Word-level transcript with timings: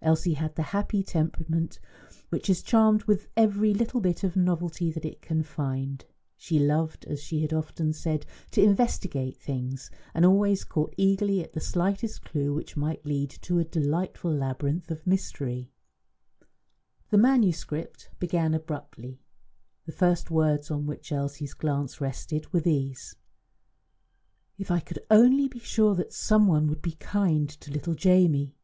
Elsie 0.00 0.34
had 0.34 0.54
the 0.54 0.62
happy 0.62 1.02
temperament 1.02 1.80
which 2.30 2.48
is 2.48 2.62
charmed 2.62 3.02
with 3.04 3.28
every 3.36 3.74
little 3.74 4.00
bit 4.00 4.22
of 4.24 4.36
novelty 4.36 4.90
that 4.90 5.04
it 5.04 5.20
can 5.20 5.42
find. 5.42 6.06
She 6.36 6.58
loved, 6.58 7.04
as 7.06 7.20
she 7.20 7.42
had 7.42 7.52
often 7.52 7.92
said, 7.92 8.24
to 8.52 8.62
investigate 8.62 9.36
things, 9.36 9.90
and 10.14 10.24
always 10.24 10.64
caught 10.64 10.94
eagerly 10.96 11.42
at 11.42 11.52
the 11.52 11.60
slightest 11.60 12.24
clue 12.24 12.54
which 12.54 12.76
might 12.76 13.04
lead 13.04 13.28
to 13.42 13.58
a 13.58 13.64
delightful 13.64 14.32
labyrinth 14.32 14.88
of 14.90 15.06
mystery. 15.06 15.72
The 17.10 17.18
manuscript 17.18 18.08
began 18.20 18.54
abruptly. 18.54 19.20
The 19.84 19.92
first 19.92 20.30
words 20.30 20.70
on 20.70 20.86
which 20.86 21.10
Elsie's 21.12 21.54
glance 21.54 22.00
rested 22.00 22.50
were 22.52 22.60
these: 22.60 23.16
"If 24.56 24.70
I 24.70 24.80
could 24.80 25.04
only 25.10 25.48
be 25.48 25.58
sure 25.58 25.94
that 25.96 26.14
some 26.14 26.46
one 26.46 26.66
would 26.68 26.82
be 26.82 26.92
kind 26.92 27.50
to 27.50 27.72
little 27.72 27.94
Jamie!" 27.96 28.54